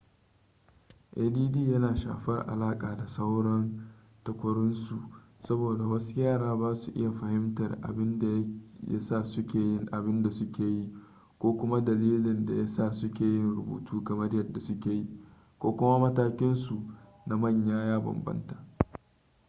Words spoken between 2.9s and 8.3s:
da sauran takwarorinsu saboda wasu yara ba sa iya fahimtar abin da